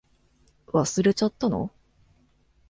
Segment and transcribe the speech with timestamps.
[0.69, 1.69] 忘れちゃったの？